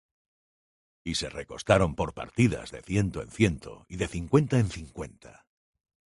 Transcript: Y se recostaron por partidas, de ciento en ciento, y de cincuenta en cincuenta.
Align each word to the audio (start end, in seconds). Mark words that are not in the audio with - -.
Y 1.03 1.13
se 1.13 1.29
recostaron 1.29 1.93
por 1.95 2.15
partidas, 2.15 2.71
de 2.71 2.81
ciento 2.81 3.21
en 3.21 3.29
ciento, 3.29 3.85
y 3.87 3.97
de 3.97 4.07
cincuenta 4.07 4.57
en 4.57 4.71
cincuenta. 4.71 5.45